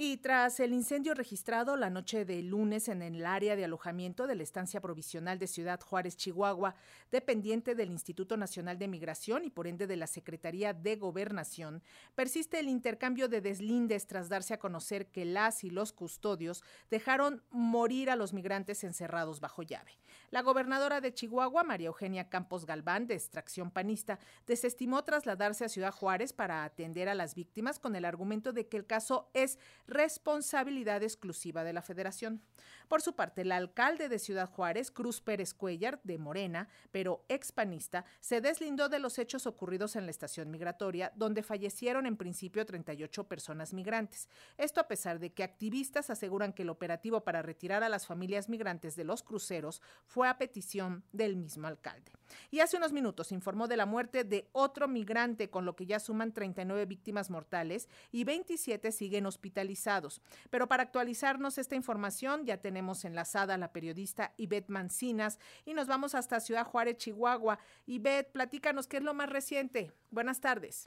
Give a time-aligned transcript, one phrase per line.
[0.00, 4.36] Y tras el incendio registrado la noche de lunes en el área de alojamiento de
[4.36, 6.76] la estancia provisional de Ciudad Juárez, Chihuahua,
[7.10, 11.82] dependiente del Instituto Nacional de Migración y por ende de la Secretaría de Gobernación,
[12.14, 16.62] persiste el intercambio de deslindes tras darse a conocer que las y los custodios
[16.92, 19.98] dejaron morir a los migrantes encerrados bajo llave.
[20.30, 25.90] La gobernadora de Chihuahua, María Eugenia Campos Galván, de extracción panista, desestimó trasladarse a Ciudad
[25.90, 29.58] Juárez para atender a las víctimas con el argumento de que el caso es
[29.88, 32.42] responsabilidad exclusiva de la federación.
[32.86, 38.04] Por su parte, el alcalde de Ciudad Juárez, Cruz Pérez Cuellar, de Morena, pero expanista,
[38.20, 43.28] se deslindó de los hechos ocurridos en la estación migratoria, donde fallecieron en principio 38
[43.28, 44.28] personas migrantes.
[44.56, 48.48] Esto a pesar de que activistas aseguran que el operativo para retirar a las familias
[48.48, 52.17] migrantes de los cruceros fue a petición del mismo alcalde.
[52.50, 56.00] Y hace unos minutos informó de la muerte de otro migrante, con lo que ya
[56.00, 60.20] suman 39 víctimas mortales y 27 siguen hospitalizados
[60.50, 65.86] pero para actualizarnos esta información ya tenemos enlazada a la periodista Ivette Mancinas y nos
[65.86, 67.58] vamos hasta Ciudad Juárez, Chihuahua.
[67.86, 69.92] Ivette, platícanos qué es lo más reciente.
[70.10, 70.86] Buenas tardes.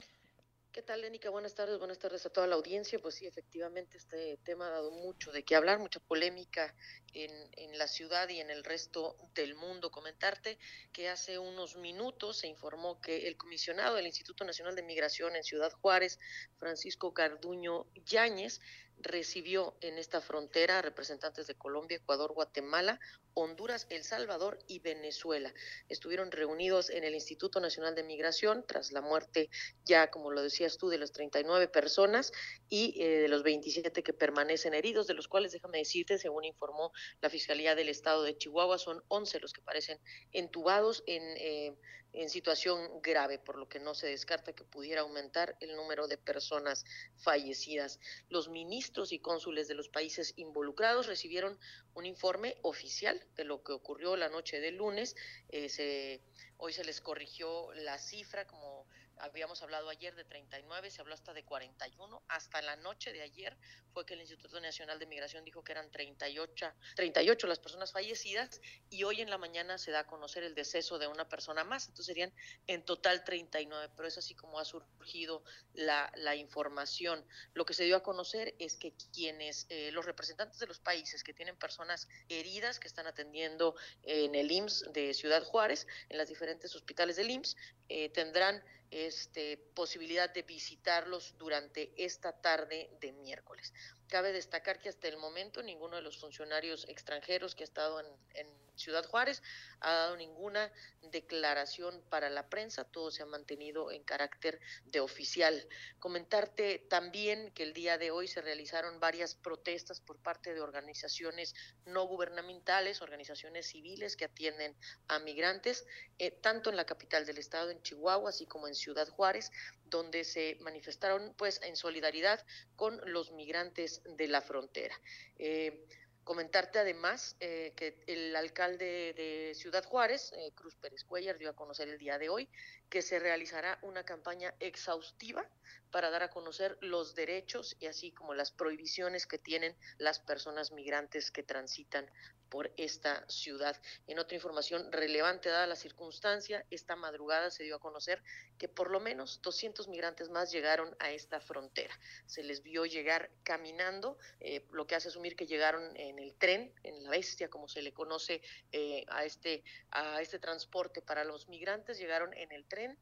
[0.72, 1.28] ¿Qué tal, Lénica?
[1.28, 2.98] Buenas tardes, buenas tardes a toda la audiencia.
[2.98, 6.74] Pues sí, efectivamente, este tema ha dado mucho de qué hablar, mucha polémica
[7.12, 9.90] en, en, la ciudad y en el resto del mundo.
[9.90, 10.58] Comentarte
[10.90, 15.44] que hace unos minutos se informó que el comisionado del Instituto Nacional de Migración en
[15.44, 16.18] Ciudad Juárez,
[16.56, 18.62] Francisco Carduño Yáñez,
[19.02, 23.00] recibió en esta frontera a representantes de Colombia, Ecuador, Guatemala,
[23.34, 25.52] Honduras, El Salvador y Venezuela.
[25.88, 29.48] Estuvieron reunidos en el Instituto Nacional de Migración tras la muerte,
[29.84, 32.32] ya como lo decías tú, de las 39 personas
[32.68, 36.92] y eh, de los 27 que permanecen heridos, de los cuales, déjame decirte, según informó
[37.20, 39.98] la Fiscalía del Estado de Chihuahua, son 11 los que parecen
[40.32, 41.76] entubados en, eh,
[42.12, 46.18] en situación grave, por lo que no se descarta que pudiera aumentar el número de
[46.18, 46.84] personas
[47.16, 47.98] fallecidas.
[48.28, 51.58] Los ministros y cónsules de los países involucrados recibieron
[51.94, 55.16] un informe oficial de lo que ocurrió la noche del lunes.
[55.48, 56.20] Eh,
[56.58, 58.86] hoy se les corrigió la cifra, como
[59.18, 62.22] habíamos hablado ayer, de 39, se habló hasta de 41.
[62.28, 63.56] Hasta la noche de ayer
[63.92, 68.60] fue que el Instituto Nacional de Migración dijo que eran 38, 38 las personas fallecidas
[68.90, 71.88] y hoy en la mañana se da a conocer el deceso de una persona más.
[71.88, 72.32] Entonces serían
[72.66, 75.42] en total 39, pero es así como ha surgido
[75.74, 77.24] la, la información.
[77.54, 81.22] Lo que se dio a conocer es que quienes, eh, los representantes de los países
[81.22, 86.28] que tienen personas heridas que están atendiendo en el IMSS de Ciudad Juárez, en las
[86.28, 87.56] diferentes hospitales del IMSS,
[87.88, 93.72] eh, tendrán este, posibilidad de visitarlos durante esta tarde de miércoles.
[94.06, 98.62] Cabe destacar que hasta el momento ninguno de los funcionarios extranjeros que ha estado en,
[98.74, 99.42] Ciudad Juárez
[99.80, 100.72] ha dado ninguna
[101.02, 105.68] declaración para la prensa, todo se ha mantenido en carácter de oficial.
[105.98, 111.54] Comentarte también que el día de hoy se realizaron varias protestas por parte de organizaciones
[111.84, 114.74] no gubernamentales, organizaciones civiles que atienden
[115.06, 115.86] a migrantes,
[116.18, 119.50] eh, tanto en la capital del estado, en Chihuahua, así como en Ciudad Juárez,
[119.84, 122.44] donde se manifestaron pues en solidaridad
[122.76, 124.98] con los migrantes de la frontera.
[125.38, 125.86] Eh,
[126.24, 131.56] Comentarte además eh, que el alcalde de Ciudad Juárez, eh, Cruz Pérez Cuellar, dio a
[131.56, 132.48] conocer el día de hoy
[132.88, 135.44] que se realizará una campaña exhaustiva
[135.90, 140.70] para dar a conocer los derechos y así como las prohibiciones que tienen las personas
[140.70, 142.08] migrantes que transitan
[142.52, 143.80] por esta ciudad.
[144.06, 148.22] En otra información relevante dada la circunstancia, esta madrugada se dio a conocer
[148.58, 151.98] que por lo menos 200 migrantes más llegaron a esta frontera.
[152.26, 156.74] Se les vio llegar caminando, eh, lo que hace asumir que llegaron en el tren,
[156.82, 161.48] en la bestia, como se le conoce eh, a, este, a este transporte para los
[161.48, 162.98] migrantes, llegaron en el tren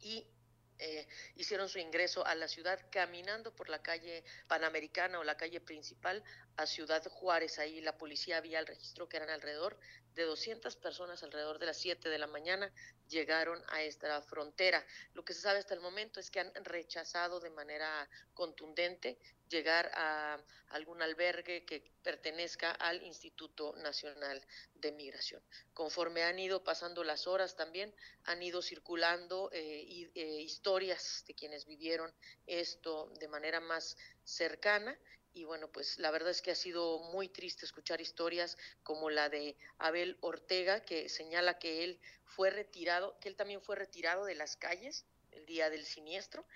[0.00, 0.28] y
[0.78, 1.08] eh,
[1.40, 6.22] hicieron su ingreso a la ciudad caminando por la calle Panamericana o la calle principal
[6.56, 7.58] a Ciudad Juárez.
[7.58, 9.78] Ahí la policía había el registro que eran alrededor
[10.14, 12.72] de 200 personas, alrededor de las 7 de la mañana,
[13.08, 14.84] llegaron a esta frontera.
[15.14, 19.90] Lo que se sabe hasta el momento es que han rechazado de manera contundente llegar
[19.94, 24.40] a algún albergue que pertenezca al Instituto Nacional
[24.74, 25.42] de Migración.
[25.74, 27.92] Conforme han ido pasando las horas también,
[28.24, 32.14] han ido circulando eh, eh, historias de quienes vivieron
[32.46, 34.96] esto de manera más cercana
[35.32, 39.28] y bueno, pues la verdad es que ha sido muy triste escuchar historias como la
[39.28, 44.34] de Abel Ortega, que señala que él fue retirado, que él también fue retirado de
[44.34, 46.46] las calles el día del siniestro.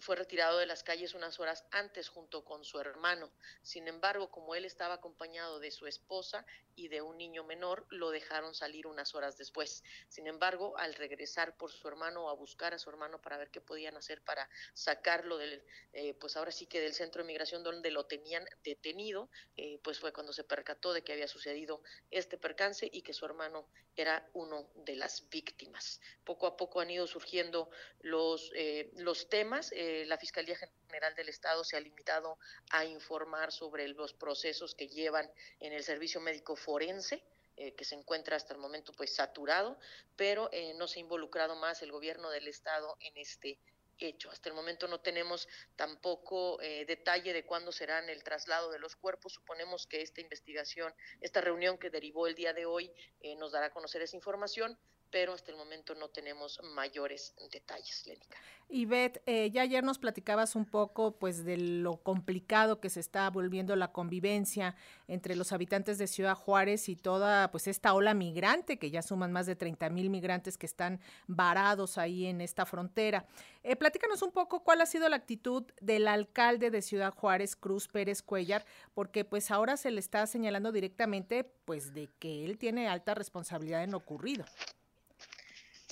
[0.00, 3.30] Fue retirado de las calles unas horas antes junto con su hermano.
[3.62, 6.44] Sin embargo, como él estaba acompañado de su esposa
[6.74, 9.84] y de un niño menor, lo dejaron salir unas horas después.
[10.08, 13.50] Sin embargo, al regresar por su hermano o a buscar a su hermano para ver
[13.50, 17.62] qué podían hacer para sacarlo del, eh, pues ahora sí que del centro de migración
[17.62, 22.36] donde lo tenían detenido, eh, pues fue cuando se percató de que había sucedido este
[22.38, 26.00] percance y que su hermano era uno de las víctimas.
[26.24, 27.70] Poco a poco han ido surgiendo
[28.00, 28.23] los,
[28.54, 29.72] eh, los temas.
[29.74, 32.38] la Fiscalía General del Estado se ha limitado
[32.70, 35.30] a informar sobre los procesos que llevan
[35.60, 37.22] en el servicio médico forense,
[37.56, 39.78] eh, que se encuentra hasta el momento pues saturado,
[40.16, 43.60] pero eh, no se ha involucrado más el gobierno del estado en este
[43.98, 44.28] hecho.
[44.28, 45.46] Hasta el momento no tenemos
[45.76, 49.34] tampoco eh, detalle de cuándo serán el traslado de los cuerpos.
[49.34, 52.90] Suponemos que esta investigación, esta reunión que derivó el día de hoy,
[53.38, 54.76] nos dará a conocer esa información
[55.14, 58.36] pero hasta el momento no tenemos mayores detalles, Lénica.
[58.68, 62.98] Y Beth, eh, ya ayer nos platicabas un poco pues de lo complicado que se
[62.98, 64.74] está volviendo la convivencia
[65.06, 69.30] entre los habitantes de Ciudad Juárez y toda pues esta ola migrante, que ya suman
[69.30, 73.24] más de 30 mil migrantes que están varados ahí en esta frontera.
[73.62, 77.86] Eh, platícanos un poco cuál ha sido la actitud del alcalde de Ciudad Juárez, Cruz
[77.86, 78.64] Pérez Cuellar,
[78.94, 83.84] porque pues ahora se le está señalando directamente pues de que él tiene alta responsabilidad
[83.84, 84.44] en lo ocurrido.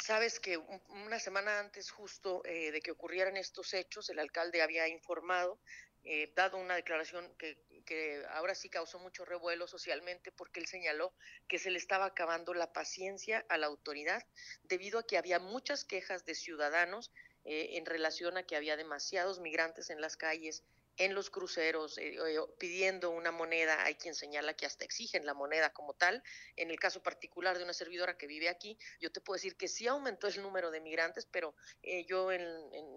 [0.04, 0.58] Sabes que
[0.88, 5.60] una semana antes justo eh, de que ocurrieran estos hechos, el alcalde había informado,
[6.02, 11.14] eh, dado una declaración que, ahora sí causó mucho revuelo socialmente porque él señaló
[11.46, 14.26] que se le estaba acabando la paciencia a la autoridad
[14.64, 17.12] debido a que había muchas quejas de ciudadanos
[17.44, 20.64] eh, en relación a que había demasiados migrantes en las calles,
[20.98, 25.34] en los cruceros eh, eh, pidiendo una moneda, hay quien señala que hasta exigen la
[25.34, 26.22] moneda como tal.
[26.56, 29.68] En el caso particular de una servidora que vive aquí, yo te puedo decir que
[29.68, 32.28] sí aumentó el número de migrantes, pero eh, yo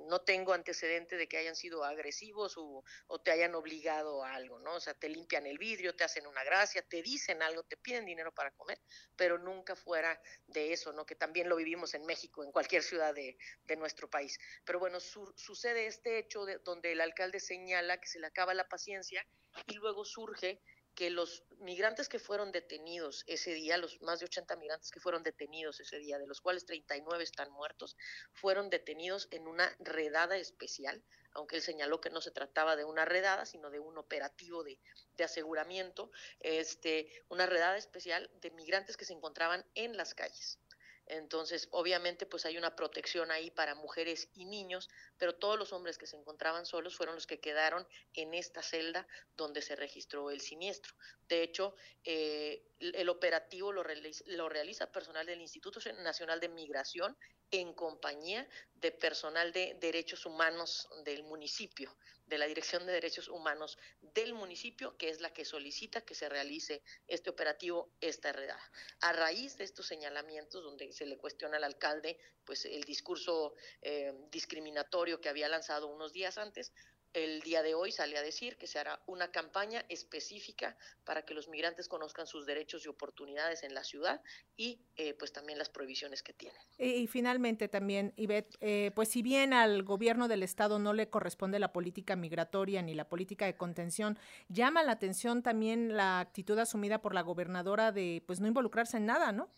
[0.08, 4.60] no tengo antecedente de que hayan sido agresivos o, o, te hayan obligado a algo,
[4.60, 4.76] ¿no?
[4.76, 8.06] O sea, te limpian el vidrio, te hacen una gracia, te dicen algo, te piden
[8.06, 8.80] dinero para comer,
[9.16, 11.06] pero nunca fuera de eso, ¿no?
[11.06, 14.38] Que también lo vivimos en México, en cualquier ciudad de, de nuestro país.
[14.66, 18.68] Pero bueno, sucede este hecho de, donde el alcalde señala que se le acaba la
[18.68, 19.26] paciencia
[19.68, 20.62] y luego surge
[20.96, 25.24] que los migrantes que fueron detenidos ese día, los más de 80 migrantes que fueron
[25.24, 27.98] detenidos ese día, de los cuales 39 están muertos,
[28.32, 31.04] fueron detenidos en una redada especial,
[31.34, 34.80] aunque él señaló que no se trataba de una redada, sino de un operativo de,
[35.18, 40.60] de aseguramiento, este, una redada especial de migrantes que se encontraban en las calles.
[41.08, 45.98] Entonces, obviamente, pues hay una protección ahí para mujeres y niños, pero todos los hombres
[45.98, 49.08] que se encontraban solos fueron los que quedaron en esta celda
[49.38, 50.96] donde se registró el siniestro.
[51.28, 57.18] De hecho, eh, el operativo lo realiza, lo realiza personal del Instituto Nacional de Migración
[57.52, 61.96] en compañía de personal de derechos humanos del municipio,
[62.26, 66.28] de la Dirección de Derechos Humanos del municipio, que es la que solicita que se
[66.28, 68.72] realice este operativo, esta redada.
[69.02, 74.14] A raíz de estos señalamientos, donde se le cuestiona al alcalde pues el discurso eh,
[74.32, 76.74] discriminatorio que había lanzado unos días antes,
[77.16, 81.34] el día de hoy sale a decir que se hará una campaña específica para que
[81.34, 84.22] los migrantes conozcan sus derechos y oportunidades en la ciudad
[84.58, 86.60] y eh, pues también las prohibiciones que tienen.
[86.78, 91.58] Y, finalmente también, Ivette, eh, pues si bien al gobierno del estado no le corresponde
[91.58, 94.20] la política migratoria ni la política de contención,
[94.50, 99.06] llama la atención también la actitud asumida por la gobernadora de pues no involucrarse en
[99.06, 99.50] nada, ¿no?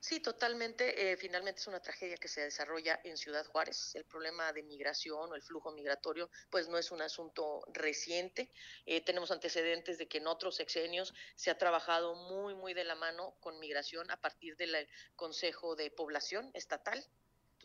[0.00, 1.12] Sí, totalmente.
[1.12, 3.94] Eh, finalmente es una tragedia que se desarrolla en Ciudad Juárez.
[3.96, 8.52] El problema de migración o el flujo migratorio, pues no es un asunto reciente.
[8.86, 12.94] Eh, tenemos antecedentes de que en otros sexenios se ha trabajado muy, muy de la
[12.94, 17.04] mano con migración a partir del Consejo de Población Estatal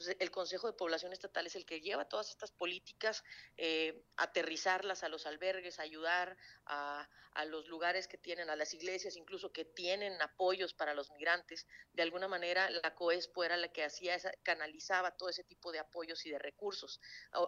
[0.03, 3.23] entonces, el Consejo de Población Estatal es el que lleva todas estas políticas,
[3.55, 7.07] eh, aterrizarlas a los albergues, ayudar a,
[7.47, 11.65] los lugares que tienen, a las iglesias, incluso que tienen apoyos para los migrantes.
[11.91, 16.25] De alguna manera, la COESPO era la que hacía, canalizaba todo ese tipo de apoyos
[16.25, 17.01] y de recursos,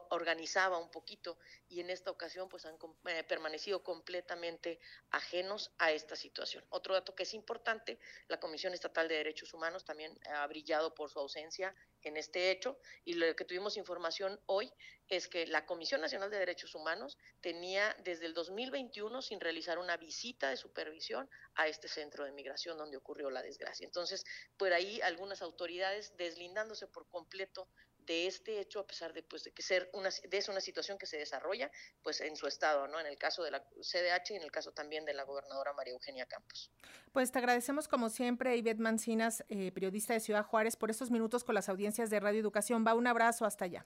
[0.09, 4.79] organizaba un poquito y en esta ocasión pues han eh, permanecido completamente
[5.12, 6.65] ajenos a esta situación.
[6.69, 11.12] Otro dato que es importante, la Comisión Estatal de Derechos Humanos también ha brillado por
[11.12, 14.71] su ausencia en este hecho y lo que tuvimos información hoy
[15.09, 19.97] es que la Comisión Nacional de Derechos Humanos tenía desde el 2021 sin realizar una
[19.97, 23.85] visita de supervisión a este centro de migración donde ocurrió la desgracia.
[23.85, 24.24] Entonces,
[24.57, 27.67] por ahí algunas autoridades deslindándose por completo
[28.05, 30.97] de este hecho, a pesar de, pues, de que ser una, de es una situación
[30.97, 31.71] que se desarrolla
[32.03, 33.00] pues, en su estado, ¿no?
[33.00, 35.93] en el caso de la CDH y en el caso también de la gobernadora María
[35.93, 36.71] Eugenia Campos.
[37.12, 41.43] Pues te agradecemos como siempre, Ivette Mancinas, eh, periodista de Ciudad Juárez, por estos minutos
[41.43, 42.85] con las audiencias de Radio Educación.
[42.85, 43.83] Va un abrazo hasta allá.